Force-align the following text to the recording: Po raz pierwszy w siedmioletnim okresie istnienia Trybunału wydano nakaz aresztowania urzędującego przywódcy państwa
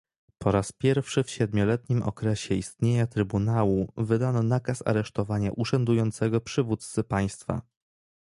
Po 0.37 0.51
raz 0.51 0.71
pierwszy 0.71 1.23
w 1.23 1.29
siedmioletnim 1.29 2.03
okresie 2.03 2.55
istnienia 2.55 3.07
Trybunału 3.07 3.93
wydano 3.97 4.43
nakaz 4.43 4.83
aresztowania 4.87 5.51
urzędującego 5.51 6.41
przywódcy 6.41 7.03
państwa 7.03 7.61